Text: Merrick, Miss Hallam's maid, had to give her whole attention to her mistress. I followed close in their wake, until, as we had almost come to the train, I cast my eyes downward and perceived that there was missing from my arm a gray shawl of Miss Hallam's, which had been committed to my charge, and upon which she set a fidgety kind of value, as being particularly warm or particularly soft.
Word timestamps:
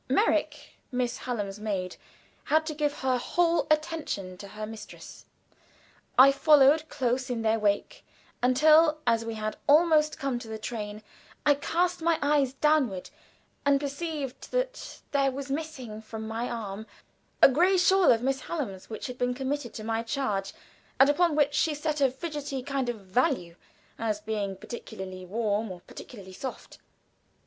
Merrick, 0.09 0.79
Miss 0.91 1.15
Hallam's 1.15 1.59
maid, 1.59 1.95
had 2.45 2.65
to 2.65 2.73
give 2.73 2.91
her 3.01 3.19
whole 3.19 3.67
attention 3.69 4.35
to 4.39 4.47
her 4.47 4.65
mistress. 4.65 5.27
I 6.17 6.31
followed 6.31 6.89
close 6.89 7.29
in 7.29 7.43
their 7.43 7.59
wake, 7.59 8.03
until, 8.41 8.97
as 9.05 9.23
we 9.23 9.35
had 9.35 9.57
almost 9.67 10.17
come 10.17 10.39
to 10.39 10.47
the 10.47 10.57
train, 10.57 11.03
I 11.45 11.53
cast 11.53 12.01
my 12.01 12.17
eyes 12.19 12.53
downward 12.53 13.11
and 13.63 13.79
perceived 13.79 14.49
that 14.49 15.01
there 15.11 15.29
was 15.29 15.51
missing 15.51 16.01
from 16.01 16.27
my 16.27 16.49
arm 16.49 16.87
a 17.39 17.47
gray 17.47 17.77
shawl 17.77 18.11
of 18.11 18.23
Miss 18.23 18.39
Hallam's, 18.41 18.89
which 18.89 19.05
had 19.05 19.19
been 19.19 19.35
committed 19.35 19.71
to 19.75 19.83
my 19.83 20.01
charge, 20.01 20.51
and 20.99 21.11
upon 21.11 21.35
which 21.35 21.53
she 21.53 21.75
set 21.75 22.01
a 22.01 22.09
fidgety 22.09 22.63
kind 22.63 22.89
of 22.89 23.01
value, 23.01 23.55
as 23.99 24.19
being 24.19 24.55
particularly 24.55 25.27
warm 25.27 25.71
or 25.71 25.81
particularly 25.81 26.33
soft. 26.33 26.79